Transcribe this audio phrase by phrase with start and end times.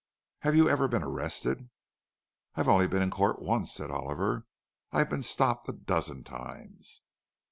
[0.39, 1.69] "Have you ever been arrested?"
[2.55, 4.47] "I've only been in court once," said Oliver.
[4.91, 7.03] "I've been stopped a dozen times."